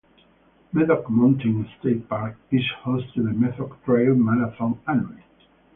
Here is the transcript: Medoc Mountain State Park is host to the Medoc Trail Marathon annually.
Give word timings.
Medoc 0.73 1.11
Mountain 1.11 1.69
State 1.79 2.09
Park 2.09 2.35
is 2.49 2.63
host 2.81 3.05
to 3.13 3.21
the 3.21 3.33
Medoc 3.33 3.85
Trail 3.85 4.15
Marathon 4.15 4.79
annually. 4.87 5.21